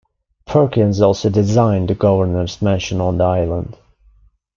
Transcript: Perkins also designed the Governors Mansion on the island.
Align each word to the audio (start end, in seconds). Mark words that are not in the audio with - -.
Perkins 0.47 0.99
also 0.99 1.29
designed 1.29 1.87
the 1.89 1.93
Governors 1.93 2.59
Mansion 2.59 2.99
on 2.99 3.19
the 3.19 3.23
island. 3.23 3.77